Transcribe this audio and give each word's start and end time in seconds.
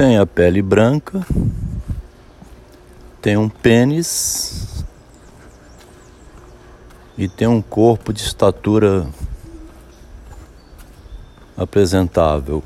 tem 0.00 0.16
a 0.16 0.24
pele 0.24 0.62
branca, 0.62 1.20
tem 3.20 3.36
um 3.36 3.50
pênis 3.50 4.82
e 7.18 7.28
tem 7.28 7.46
um 7.46 7.60
corpo 7.60 8.10
de 8.10 8.22
estatura 8.22 9.06
apresentável. 11.54 12.64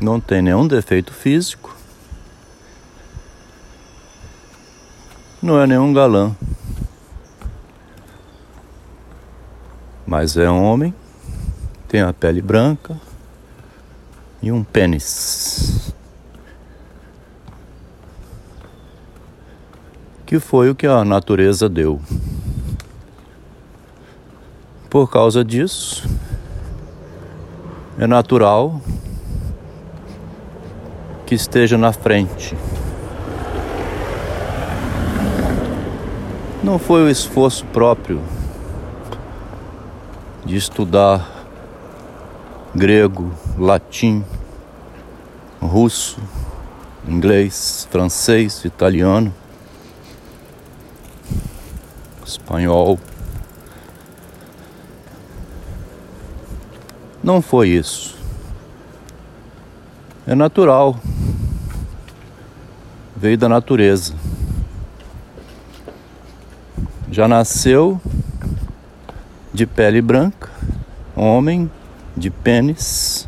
Não 0.00 0.20
tem 0.20 0.40
nenhum 0.40 0.68
defeito 0.68 1.12
físico. 1.12 1.74
Não 5.42 5.60
é 5.60 5.66
nenhum 5.66 5.92
galã. 5.92 6.36
Mas 10.06 10.36
é 10.36 10.48
um 10.48 10.62
homem, 10.62 10.94
tem 11.88 12.00
a 12.00 12.12
pele 12.12 12.40
branca 12.40 13.09
e 14.42 14.50
um 14.50 14.64
pênis. 14.64 15.92
Que 20.24 20.38
foi 20.38 20.70
o 20.70 20.74
que 20.74 20.86
a 20.86 21.04
natureza 21.04 21.68
deu. 21.68 22.00
Por 24.88 25.10
causa 25.10 25.44
disso, 25.44 26.08
é 27.98 28.06
natural 28.06 28.80
que 31.26 31.34
esteja 31.34 31.76
na 31.76 31.92
frente. 31.92 32.56
Não 36.62 36.78
foi 36.78 37.04
o 37.04 37.08
esforço 37.08 37.64
próprio 37.66 38.20
de 40.44 40.56
estudar 40.56 41.39
grego, 42.74 43.32
latim, 43.58 44.24
russo, 45.60 46.18
inglês, 47.06 47.88
francês, 47.90 48.64
italiano, 48.64 49.34
espanhol. 52.26 52.98
Não 57.22 57.42
foi 57.42 57.68
isso. 57.68 58.16
É 60.26 60.34
natural 60.34 60.96
veio 63.20 63.36
da 63.36 63.50
natureza. 63.50 64.14
Já 67.12 67.28
nasceu 67.28 68.00
de 69.52 69.66
pele 69.66 70.00
branca, 70.00 70.48
homem 71.14 71.70
de 72.20 72.30
pênis 72.30 73.26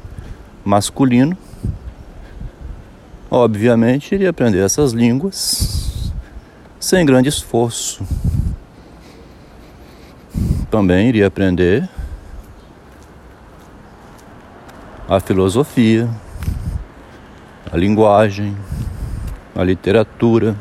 masculino. 0.62 1.36
Obviamente, 3.30 4.14
iria 4.14 4.28
aprender 4.28 4.62
essas 4.62 4.92
línguas 4.92 6.12
sem 6.78 7.04
grande 7.06 7.30
esforço. 7.30 8.04
Também 10.70 11.08
iria 11.08 11.26
aprender 11.26 11.88
a 15.08 15.18
filosofia, 15.18 16.08
a 17.70 17.76
linguagem, 17.76 18.54
a 19.54 19.64
literatura 19.64 20.54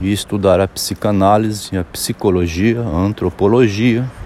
e 0.00 0.12
estudar 0.12 0.60
a 0.60 0.68
psicanálise, 0.68 1.76
a 1.76 1.84
psicologia, 1.84 2.80
a 2.80 2.96
antropologia. 2.96 4.19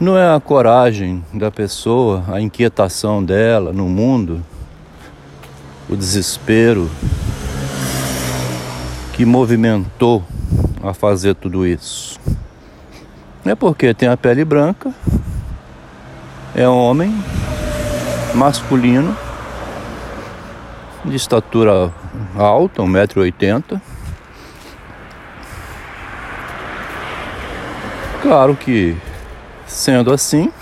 Não 0.00 0.18
é 0.18 0.34
a 0.34 0.40
coragem 0.40 1.24
da 1.32 1.52
pessoa, 1.52 2.24
a 2.28 2.40
inquietação 2.40 3.24
dela 3.24 3.72
no 3.72 3.88
mundo, 3.88 4.44
o 5.88 5.96
desespero 5.96 6.90
que 9.12 9.24
movimentou 9.24 10.24
a 10.82 10.92
fazer 10.92 11.36
tudo 11.36 11.64
isso. 11.64 12.18
É 13.44 13.54
porque 13.54 13.94
tem 13.94 14.08
a 14.08 14.16
pele 14.16 14.44
branca, 14.44 14.92
é 16.56 16.68
homem, 16.68 17.14
masculino, 18.34 19.16
de 21.04 21.14
estatura 21.14 21.92
alta, 22.36 22.82
1,80m. 22.82 23.80
Claro 28.22 28.56
que, 28.56 28.96
sendo 29.66 30.12
assim, 30.12 30.52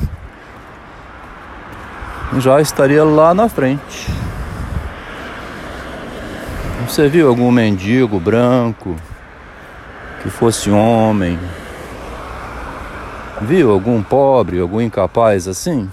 já 2.38 2.60
estaria 2.60 3.04
lá 3.04 3.34
na 3.34 3.48
frente. 3.48 4.10
Você 6.86 7.08
viu 7.08 7.28
algum 7.28 7.50
mendigo 7.50 8.18
branco 8.18 8.96
que 10.22 10.30
fosse 10.30 10.70
homem, 10.70 11.38
Viu 13.44 13.72
algum 13.72 14.00
pobre, 14.00 14.60
algum 14.60 14.80
incapaz 14.80 15.48
assim? 15.48 15.90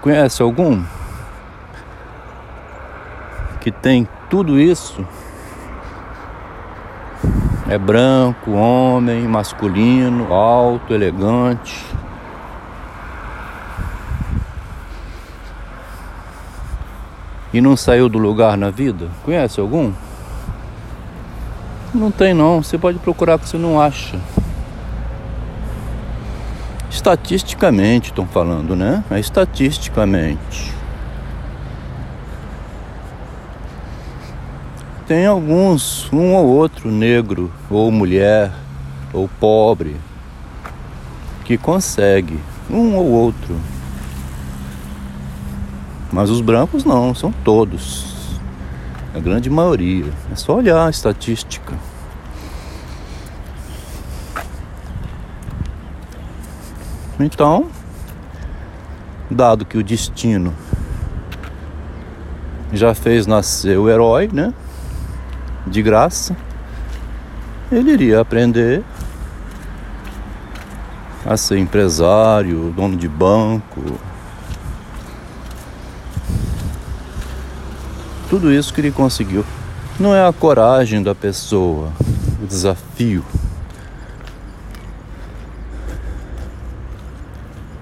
Conhece 0.00 0.42
algum 0.42 0.82
que 3.60 3.70
tem 3.70 4.08
tudo 4.28 4.58
isso? 4.58 5.06
É 7.68 7.76
branco, 7.76 8.52
homem, 8.52 9.28
masculino, 9.28 10.32
alto, 10.32 10.94
elegante. 10.94 11.84
E 17.52 17.60
não 17.60 17.76
saiu 17.76 18.08
do 18.08 18.16
lugar 18.16 18.56
na 18.56 18.70
vida? 18.70 19.08
Conhece 19.22 19.60
algum? 19.60 19.92
Não 21.94 22.10
tem 22.10 22.32
não, 22.32 22.62
você 22.62 22.78
pode 22.78 22.98
procurar 23.00 23.38
que 23.38 23.46
você 23.46 23.58
não 23.58 23.78
acha. 23.78 24.18
Estatisticamente 26.90 28.10
estão 28.10 28.26
falando, 28.26 28.74
né? 28.74 29.04
É 29.10 29.20
estatisticamente. 29.20 30.77
Tem 35.08 35.24
alguns, 35.24 36.12
um 36.12 36.34
ou 36.34 36.46
outro 36.46 36.90
negro, 36.90 37.50
ou 37.70 37.90
mulher, 37.90 38.52
ou 39.10 39.26
pobre, 39.26 39.96
que 41.46 41.56
consegue, 41.56 42.38
um 42.68 42.94
ou 42.94 43.06
outro. 43.06 43.56
Mas 46.12 46.28
os 46.28 46.42
brancos 46.42 46.84
não, 46.84 47.14
são 47.14 47.32
todos. 47.32 48.38
A 49.14 49.18
grande 49.18 49.48
maioria. 49.48 50.12
É 50.30 50.36
só 50.36 50.56
olhar 50.56 50.86
a 50.86 50.90
estatística. 50.90 51.72
Então, 57.18 57.68
dado 59.30 59.64
que 59.64 59.78
o 59.78 59.82
destino 59.82 60.52
já 62.74 62.94
fez 62.94 63.26
nascer 63.26 63.78
o 63.78 63.88
herói, 63.88 64.28
né? 64.30 64.52
De 65.70 65.82
graça, 65.82 66.36
ele 67.70 67.92
iria 67.92 68.20
aprender 68.20 68.82
a 71.24 71.36
ser 71.36 71.58
empresário, 71.58 72.72
dono 72.74 72.96
de 72.96 73.08
banco. 73.08 73.82
Tudo 78.30 78.52
isso 78.52 78.72
que 78.72 78.80
ele 78.80 78.90
conseguiu. 78.90 79.44
Não 80.00 80.14
é 80.14 80.26
a 80.26 80.32
coragem 80.32 81.02
da 81.02 81.14
pessoa, 81.14 81.92
o 82.42 82.46
desafio 82.46 83.24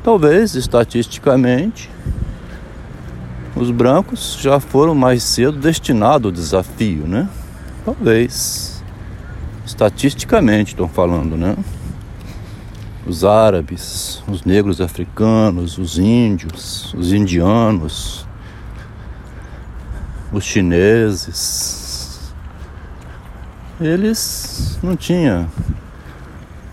Talvez, 0.07 0.55
estatisticamente, 0.55 1.91
os 3.57 3.73
brancos 3.73 4.39
já 4.41 4.61
foram 4.61 4.95
mais 4.95 5.25
cedo 5.25 5.59
destinados 5.59 6.27
ao 6.27 6.31
desafio, 6.31 7.09
né? 7.09 7.29
Talvez. 7.87 8.83
Estatisticamente 9.65 10.73
estão 10.73 10.89
falando, 10.89 11.37
né? 11.37 11.57
Os 13.07 13.25
árabes, 13.25 14.25
os 14.27 14.43
negros 14.43 14.81
africanos, 14.81 15.79
os 15.79 15.97
índios, 15.97 16.93
os 16.95 17.13
indianos, 17.13 18.27
os 20.33 20.43
chineses. 20.43 22.35
Eles 23.81 24.81
não 24.83 24.97
tinham 24.97 25.49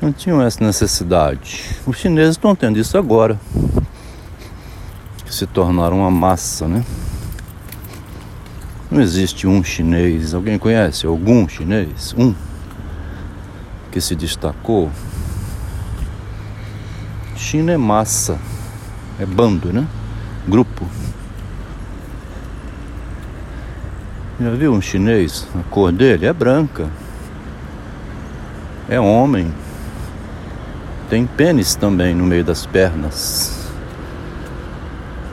não 0.02 0.12
tinham 0.12 0.42
essa 0.42 0.64
necessidade. 0.66 1.78
Os 1.86 1.98
chineses 1.98 2.32
estão 2.32 2.56
tendo 2.56 2.80
isso 2.80 2.98
agora. 2.98 3.40
Se 5.28 5.46
tornaram 5.46 6.00
uma 6.00 6.12
massa, 6.12 6.68
né? 6.68 6.84
Não 8.94 9.02
existe 9.02 9.48
um 9.48 9.64
chinês. 9.64 10.36
Alguém 10.36 10.60
conhece 10.60 11.08
algum 11.08 11.50
chinês? 11.50 12.14
Um 12.16 12.36
que 13.92 14.00
se 14.00 14.16
destacou? 14.16 14.92
China 17.36 17.72
é 17.72 17.78
massa, 17.78 18.38
é 19.20 19.26
bando, 19.26 19.74
né? 19.74 19.88
Grupo. 20.48 20.88
Já 24.40 24.52
viu 24.52 24.72
um 24.72 24.82
chinês? 24.82 25.48
A 25.60 25.64
cor 25.72 25.92
dele 25.92 26.28
é 26.28 26.34
branca. 26.34 26.88
É 28.88 29.00
homem. 29.00 29.52
Tem 31.10 31.26
pênis 31.26 31.74
também 31.74 32.14
no 32.14 32.26
meio 32.26 32.44
das 32.44 32.68
pernas. 32.68 33.72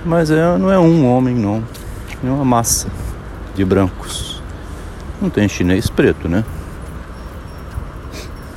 Mas 0.02 0.30
é, 0.30 0.56
não 0.56 0.72
é 0.72 0.78
um 0.78 1.06
homem, 1.06 1.34
não. 1.34 1.62
É 2.24 2.26
uma 2.26 2.42
massa 2.42 2.88
de 3.54 3.64
brancos. 3.64 4.42
Não 5.20 5.28
tem 5.28 5.48
chinês 5.48 5.88
preto, 5.88 6.28
né? 6.28 6.44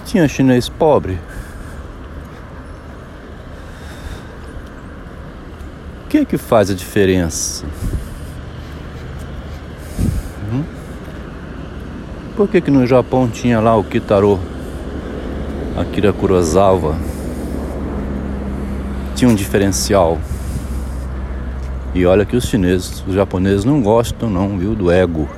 Tinha 0.05 0.27
chinês 0.27 0.69
pobre. 0.69 1.19
O 6.05 6.07
que 6.09 6.17
é 6.19 6.25
que 6.25 6.37
faz 6.37 6.69
a 6.69 6.73
diferença? 6.73 7.65
Hum? 10.51 10.63
Por 12.35 12.47
que, 12.47 12.61
que 12.61 12.71
no 12.71 12.85
Japão 12.85 13.27
tinha 13.27 13.59
lá 13.59 13.75
o 13.75 13.83
Kitaro? 13.83 14.39
Akira 15.75 16.13
Kurosawa 16.13 16.95
tinha 19.15 19.29
um 19.29 19.35
diferencial. 19.35 20.19
E 21.95 22.05
olha 22.07 22.25
que 22.25 22.35
os 22.35 22.45
chineses, 22.45 23.03
os 23.07 23.13
japoneses 23.13 23.63
não 23.63 23.79
gostam 23.79 24.27
não, 24.27 24.57
viu, 24.57 24.73
do 24.73 24.91
ego, 24.91 25.29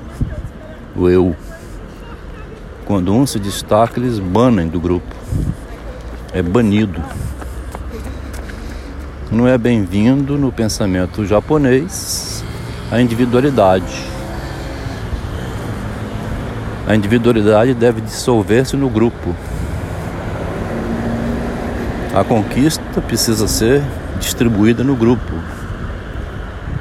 do 0.95 1.09
eu. 1.09 1.35
Quando 2.85 3.13
um 3.13 3.25
se 3.25 3.37
destaca, 3.37 3.99
eles 3.99 4.19
banem 4.19 4.67
do 4.67 4.79
grupo. 4.79 5.13
É 6.31 6.41
banido. 6.41 7.03
Não 9.29 9.45
é 9.45 9.57
bem-vindo 9.57 10.37
no 10.37 10.49
pensamento 10.49 11.25
japonês 11.25 12.41
a 12.89 13.01
individualidade. 13.01 14.05
A 16.87 16.95
individualidade 16.95 17.73
deve 17.73 17.99
dissolver-se 17.99 18.77
no 18.77 18.89
grupo. 18.89 19.35
A 22.15 22.23
conquista 22.23 23.01
precisa 23.01 23.45
ser 23.45 23.83
distribuída 24.19 24.85
no 24.85 24.95
grupo. 24.95 25.33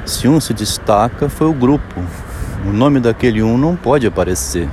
Se 0.05 0.27
um 0.27 0.39
se 0.39 0.53
destaca, 0.53 1.27
foi 1.27 1.47
o 1.47 1.53
grupo. 1.53 1.99
O 2.63 2.71
nome 2.71 2.99
daquele 2.99 3.41
um 3.41 3.57
não 3.57 3.75
pode 3.75 4.05
aparecer. 4.05 4.69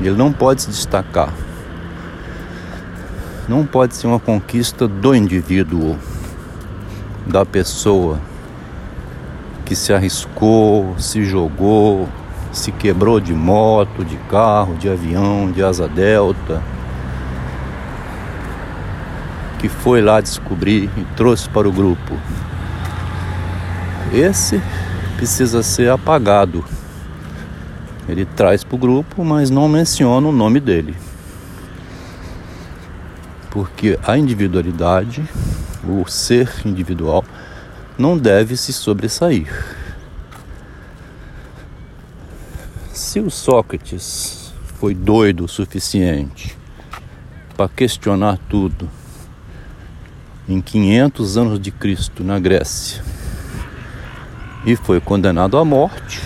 Ele 0.00 0.16
não 0.16 0.32
pode 0.32 0.62
se 0.62 0.68
destacar. 0.68 1.34
Não 3.48 3.66
pode 3.66 3.96
ser 3.96 4.06
uma 4.06 4.20
conquista 4.20 4.86
do 4.86 5.16
indivíduo, 5.16 5.96
da 7.26 7.44
pessoa 7.44 8.20
que 9.64 9.74
se 9.74 9.92
arriscou, 9.92 10.94
se 10.96 11.24
jogou, 11.24 12.08
se 12.52 12.70
quebrou 12.70 13.18
de 13.18 13.34
moto, 13.34 14.04
de 14.04 14.16
carro, 14.30 14.76
de 14.76 14.88
avião, 14.88 15.50
de 15.50 15.60
asa 15.60 15.88
delta, 15.88 16.62
que 19.58 19.68
foi 19.68 20.00
lá 20.00 20.20
descobrir 20.20 20.88
e 20.96 21.04
trouxe 21.16 21.48
para 21.48 21.68
o 21.68 21.72
grupo 21.72 22.14
esse 24.12 24.60
precisa 25.16 25.62
ser 25.62 25.90
apagado. 25.90 26.64
Ele 28.08 28.24
traz 28.24 28.64
para 28.64 28.74
o 28.74 28.78
grupo, 28.78 29.24
mas 29.24 29.50
não 29.50 29.68
menciona 29.68 30.28
o 30.28 30.32
nome 30.32 30.60
dele. 30.60 30.96
Porque 33.50 33.98
a 34.06 34.16
individualidade, 34.16 35.28
o 35.84 36.08
ser 36.08 36.50
individual, 36.64 37.24
não 37.98 38.16
deve 38.16 38.56
se 38.56 38.72
sobressair. 38.72 39.48
Se 42.92 43.20
o 43.20 43.30
Sócrates 43.30 44.52
foi 44.78 44.94
doido 44.94 45.44
o 45.44 45.48
suficiente 45.48 46.56
para 47.56 47.68
questionar 47.68 48.38
tudo 48.48 48.88
em 50.48 50.60
500 50.60 51.36
anos 51.36 51.60
de 51.60 51.70
Cristo 51.70 52.22
na 52.22 52.38
Grécia, 52.38 53.02
e 54.68 54.76
foi 54.76 55.00
condenado 55.00 55.56
à 55.56 55.64
morte. 55.64 56.20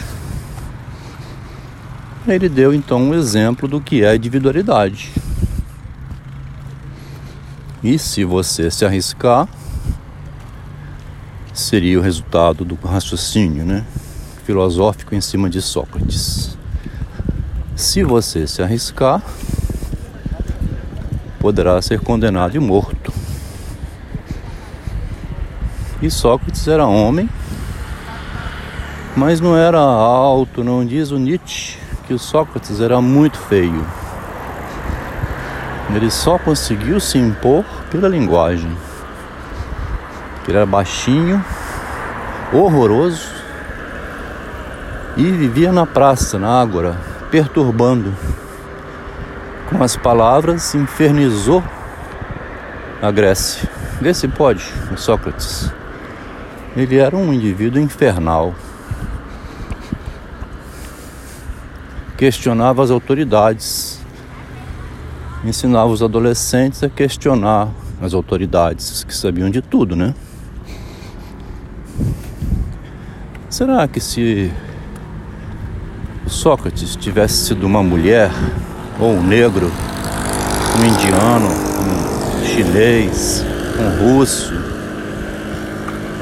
Ele 2.26 2.48
deu 2.48 2.74
então 2.74 3.00
um 3.00 3.14
exemplo 3.14 3.68
do 3.68 3.80
que 3.80 4.02
é 4.02 4.08
a 4.08 4.16
individualidade. 4.16 5.12
E 7.84 7.96
se 8.00 8.24
você 8.24 8.68
se 8.68 8.84
arriscar, 8.84 9.48
seria 11.54 12.00
o 12.00 12.02
resultado 12.02 12.64
do 12.64 12.74
raciocínio 12.74 13.64
né? 13.64 13.84
filosófico 14.44 15.14
em 15.14 15.20
cima 15.20 15.48
de 15.48 15.62
Sócrates. 15.62 16.58
Se 17.76 18.02
você 18.02 18.48
se 18.48 18.60
arriscar, 18.60 19.22
poderá 21.38 21.80
ser 21.80 22.00
condenado 22.00 22.56
e 22.56 22.58
morto. 22.58 23.12
E 26.02 26.10
Sócrates 26.10 26.66
era 26.66 26.84
homem 26.84 27.28
mas 29.16 29.40
não 29.40 29.56
era 29.56 29.78
alto, 29.78 30.64
não 30.64 30.84
diz 30.84 31.10
o 31.10 31.18
Nietzsche 31.18 31.78
que 32.06 32.14
o 32.14 32.18
Sócrates 32.18 32.80
era 32.80 33.00
muito 33.00 33.38
feio. 33.38 33.84
Ele 35.94 36.10
só 36.10 36.38
conseguiu 36.38 36.98
se 36.98 37.18
impor 37.18 37.64
pela 37.90 38.08
linguagem. 38.08 38.74
Ele 40.48 40.56
era 40.56 40.66
baixinho, 40.66 41.44
horroroso 42.52 43.28
e 45.16 45.30
vivia 45.30 45.70
na 45.72 45.84
praça, 45.84 46.38
na 46.38 46.60
ágora, 46.60 46.96
perturbando. 47.30 48.14
Com 49.68 49.82
as 49.82 49.96
palavras, 49.96 50.74
infernizou 50.74 51.62
a 53.00 53.10
Grécia. 53.10 53.68
Vê 54.00 54.12
se 54.14 54.26
pode, 54.26 54.64
Sócrates. 54.96 55.70
Ele 56.74 56.96
era 56.96 57.16
um 57.16 57.32
indivíduo 57.32 57.80
infernal. 57.80 58.54
Questionava 62.22 62.84
as 62.84 62.90
autoridades, 62.92 63.98
ensinava 65.44 65.88
os 65.88 66.04
adolescentes 66.04 66.80
a 66.84 66.88
questionar 66.88 67.68
as 68.00 68.14
autoridades 68.14 69.02
que 69.02 69.12
sabiam 69.12 69.50
de 69.50 69.60
tudo, 69.60 69.96
né? 69.96 70.14
Será 73.50 73.88
que 73.88 73.98
se 73.98 74.52
Sócrates 76.28 76.94
tivesse 76.94 77.46
sido 77.46 77.66
uma 77.66 77.82
mulher, 77.82 78.30
ou 79.00 79.14
um 79.14 79.26
negro, 79.26 79.68
um 80.78 80.84
indiano, 80.86 81.48
um 81.48 82.46
chinês, 82.46 83.44
um 83.80 84.16
russo, 84.16 84.54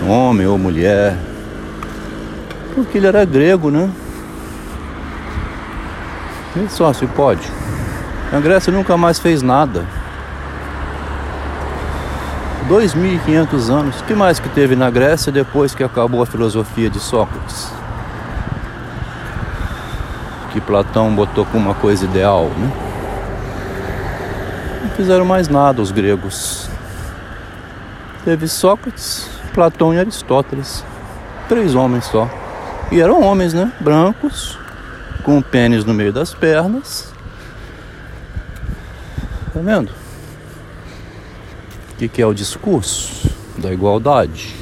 um 0.02 0.08
homem 0.08 0.46
ou 0.46 0.56
mulher, 0.56 1.14
porque 2.74 2.96
ele 2.96 3.06
era 3.06 3.22
grego, 3.26 3.70
né? 3.70 3.90
Nem 6.54 6.68
só 6.68 6.92
se 6.92 7.06
pode. 7.06 7.46
A 8.32 8.38
Grécia 8.38 8.72
nunca 8.72 8.96
mais 8.96 9.18
fez 9.18 9.42
nada. 9.42 9.84
2.500 12.68 13.68
anos. 13.68 14.00
O 14.00 14.04
que 14.04 14.14
mais 14.14 14.38
que 14.38 14.48
teve 14.48 14.76
na 14.76 14.88
Grécia 14.88 15.32
depois 15.32 15.74
que 15.74 15.82
acabou 15.82 16.22
a 16.22 16.26
filosofia 16.26 16.88
de 16.88 17.00
Sócrates? 17.00 17.68
Que 20.52 20.60
Platão 20.60 21.12
botou 21.12 21.44
como 21.46 21.66
uma 21.66 21.74
coisa 21.74 22.04
ideal, 22.04 22.44
né? 22.56 22.70
Não 24.82 24.90
fizeram 24.90 25.24
mais 25.24 25.48
nada 25.48 25.82
os 25.82 25.90
gregos. 25.90 26.68
Teve 28.24 28.46
Sócrates, 28.46 29.28
Platão 29.52 29.92
e 29.92 29.98
Aristóteles. 29.98 30.84
Três 31.48 31.74
homens 31.74 32.04
só. 32.04 32.28
E 32.92 33.00
eram 33.00 33.20
homens, 33.20 33.52
né? 33.52 33.72
Brancos, 33.80 34.59
com 35.20 35.38
o 35.38 35.42
pênis 35.42 35.84
no 35.84 35.94
meio 35.94 36.12
das 36.12 36.34
pernas. 36.34 37.12
Tá 39.52 39.60
vendo? 39.60 39.90
O 41.92 41.96
que, 41.98 42.08
que 42.08 42.22
é 42.22 42.26
o 42.26 42.32
discurso 42.32 43.30
da 43.58 43.72
igualdade, 43.72 44.54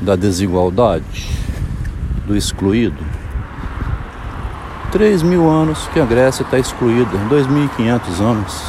da 0.00 0.14
desigualdade, 0.16 1.28
do 2.26 2.36
excluído? 2.36 3.04
Três 4.92 5.22
mil 5.22 5.48
anos 5.48 5.88
que 5.92 6.00
a 6.00 6.04
Grécia 6.04 6.42
está 6.42 6.58
excluída, 6.58 7.10
2.500 7.28 8.20
anos. 8.20 8.64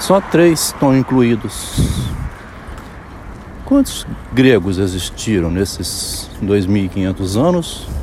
Só 0.00 0.20
três 0.20 0.66
estão 0.66 0.96
incluídos. 0.96 1.78
Quantos 3.64 4.06
gregos 4.32 4.78
existiram 4.78 5.50
nesses 5.50 6.28
2.500 6.42 7.40
anos 7.40 7.93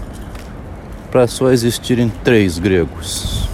para 1.11 1.27
só 1.27 1.51
existirem 1.51 2.09
três 2.23 2.57
gregos? 2.57 3.49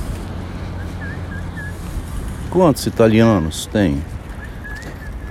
Quantos 2.52 2.86
italianos 2.86 3.66
tem? 3.66 4.02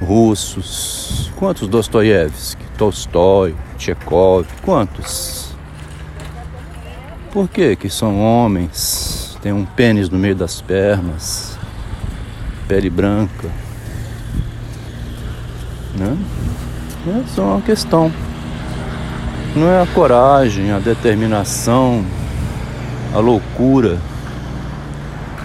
Russos? 0.02 1.30
Quantos 1.37 1.68
Dostoiévski, 1.68 2.62
Tolstói, 2.76 3.54
Chekhov? 3.78 4.47
Quantos? 4.62 5.54
Por 7.33 7.49
que 7.49 7.76
que 7.76 7.88
são 7.88 8.21
homens? 8.21 9.38
Tem 9.40 9.52
um 9.52 9.64
pênis 9.64 10.09
no 10.11 10.18
meio 10.18 10.35
das 10.35 10.61
pernas, 10.61 11.56
pele 12.66 12.90
branca, 12.90 13.49
né? 15.95 16.16
Essa 17.23 17.40
é 17.40 17.45
uma 17.45 17.61
questão. 17.61 18.11
Não 19.54 19.68
é 19.68 19.80
a 19.80 19.87
coragem, 19.87 20.73
a 20.73 20.78
determinação, 20.78 22.04
a 23.14 23.18
loucura 23.18 23.98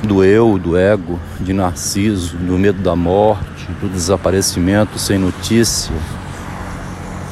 do 0.03 0.23
eu, 0.23 0.57
do 0.57 0.77
ego, 0.77 1.19
de 1.39 1.53
Narciso, 1.53 2.35
do 2.37 2.57
medo 2.57 2.81
da 2.81 2.95
morte, 2.95 3.67
do 3.79 3.87
desaparecimento 3.87 4.97
sem 4.97 5.17
notícia, 5.17 5.93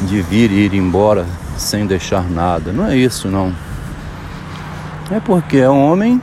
de 0.01 0.21
vir 0.21 0.51
e 0.51 0.65
ir 0.65 0.73
embora 0.73 1.25
sem 1.57 1.85
deixar 1.85 2.29
nada. 2.29 2.71
Não 2.71 2.85
é 2.85 2.95
isso, 2.95 3.27
não. 3.27 3.53
É 5.11 5.19
porque 5.19 5.57
é 5.57 5.69
um 5.69 5.91
homem 5.91 6.21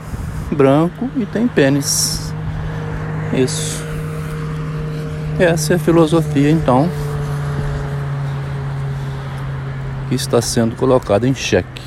branco 0.51 1.11
e 1.17 1.27
tem 1.27 1.49
pênis. 1.49 2.33
Isso. 3.33 3.85
Essa 5.39 5.75
é 5.75 5.77
a 5.77 5.79
filosofia, 5.79 6.51
então, 6.51 6.89
que 10.09 10.15
está 10.15 10.41
sendo 10.41 10.77
colocada 10.77 11.27
em 11.29 11.35
xeque. 11.35 11.83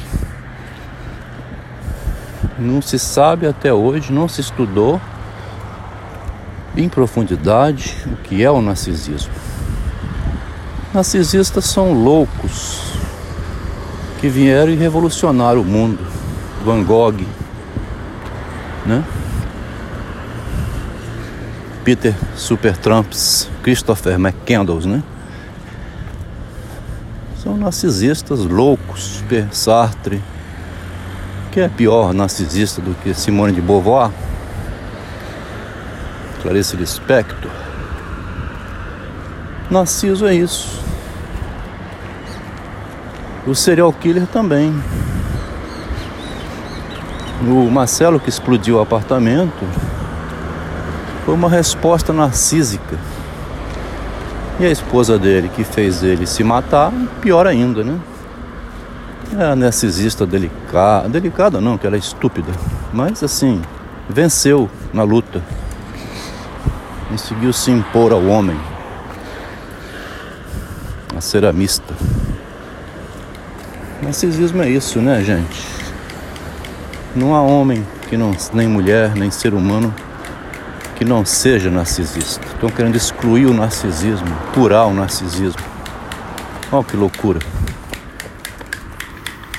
Não 2.60 2.82
se 2.82 3.00
sabe 3.00 3.48
até 3.48 3.74
hoje, 3.74 4.12
não 4.12 4.28
se 4.28 4.42
estudou 4.42 5.00
em 6.76 6.90
profundidade 6.90 7.96
o 8.06 8.16
que 8.18 8.44
é 8.44 8.52
o 8.52 8.62
narcisismo. 8.62 9.32
Narcisistas 10.94 11.66
são 11.66 11.94
loucos 11.94 12.94
que 14.20 14.28
vieram 14.28 14.72
e 14.72 14.76
revolucionaram 14.76 15.62
o 15.62 15.66
mundo. 15.66 16.06
Van 16.66 16.84
Gogh, 16.84 17.26
né? 18.86 19.04
Peter 21.86 22.14
Supertramps, 22.36 23.50
Christopher 23.64 24.20
McCandles, 24.20 24.86
né? 24.86 25.02
São 27.42 27.56
narcisistas 27.56 28.40
loucos, 28.40 29.24
Sartre, 29.52 30.22
que 31.52 31.60
é 31.60 31.68
pior 31.68 32.14
narcisista 32.14 32.82
do 32.82 32.94
que 32.96 33.14
Simone 33.14 33.54
de 33.54 33.62
Beauvoir, 33.62 34.12
Clarice 36.42 36.76
Lispector. 36.76 37.52
Narciso 39.70 40.26
é 40.26 40.34
isso. 40.34 40.80
O 43.48 43.56
serial 43.56 43.92
killer 43.92 44.28
também. 44.28 44.74
O 47.42 47.70
Marcelo 47.72 48.20
que 48.20 48.30
explodiu 48.30 48.78
o 48.78 48.82
apartamento 48.82 49.66
foi 51.26 51.34
uma 51.34 51.50
resposta 51.50 52.12
narcísica. 52.12 52.98
E 54.60 54.66
a 54.66 54.70
esposa 54.70 55.18
dele 55.18 55.50
que 55.50 55.64
fez 55.64 56.04
ele 56.04 56.28
se 56.28 56.44
matar, 56.44 56.92
pior 57.22 57.48
ainda, 57.48 57.84
né? 57.84 57.98
É 59.38 59.44
a 59.44 59.56
narcisista 59.56 60.26
delicada, 60.26 61.08
delicada 61.08 61.62
não, 61.62 61.78
que 61.78 61.86
ela 61.86 61.96
é 61.96 62.00
estúpida, 62.00 62.52
mas 62.92 63.24
assim, 63.24 63.62
venceu 64.10 64.70
na 64.92 65.04
luta, 65.04 65.44
conseguiu 67.10 67.54
se 67.54 67.70
impor 67.70 68.12
ao 68.12 68.26
homem, 68.26 68.60
a 71.16 71.22
ceramista. 71.22 71.94
Narcisismo 74.02 74.64
é 74.64 74.70
isso, 74.70 75.00
né, 75.00 75.22
gente? 75.22 75.68
Não 77.16 77.36
há 77.36 77.42
homem 77.42 77.86
que 78.10 78.18
não, 78.18 78.36
nem 78.52 78.68
mulher, 78.68 79.14
nem 79.16 79.30
ser 79.30 79.54
humano 79.54 79.94
que 80.96 81.06
não 81.06 81.24
seja 81.24 81.70
narcisista. 81.70 82.46
Estão 82.46 82.70
querendo 82.70 82.96
excluir 82.96 83.46
o 83.46 83.54
narcisismo, 83.54 84.28
curar 84.54 84.88
o 84.88 84.94
narcisismo. 84.94 85.62
Olha 86.72 86.84
que 86.84 86.98
loucura. 86.98 87.40